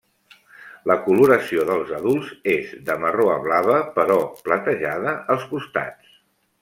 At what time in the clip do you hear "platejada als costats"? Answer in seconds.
4.49-6.19